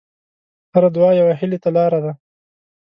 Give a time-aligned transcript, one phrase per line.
[0.73, 2.11] هره دعا یوه هیلې ته لاره ده.